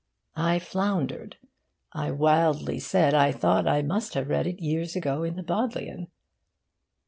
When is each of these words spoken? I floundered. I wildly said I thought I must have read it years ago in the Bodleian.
I 0.35 0.57
floundered. 0.57 1.37
I 1.93 2.09
wildly 2.09 2.79
said 2.79 3.13
I 3.13 3.31
thought 3.31 3.67
I 3.67 3.83
must 3.83 4.15
have 4.15 4.29
read 4.29 4.47
it 4.47 4.59
years 4.59 4.95
ago 4.95 5.21
in 5.21 5.35
the 5.35 5.43
Bodleian. 5.43 6.07